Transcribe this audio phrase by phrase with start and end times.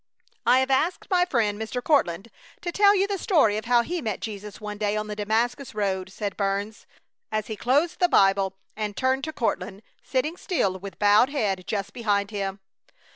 [0.47, 1.83] "I have asked my friend Mr.
[1.83, 5.15] Courtland to tell you the story of how he met Jesus one day on the
[5.15, 6.87] Damascus road," said Burns,
[7.31, 11.93] as he closed the Bible and turned to Courtland, sitting still with bowed head just
[11.93, 12.61] behind him.